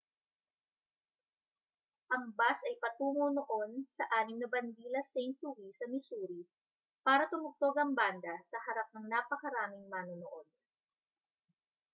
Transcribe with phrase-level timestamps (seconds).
[2.15, 6.41] ang bus ay patungo noon sa anim na bandila st louis sa missouri
[7.05, 10.47] para tumugtog ang banda sa harap ng napakaraming manonood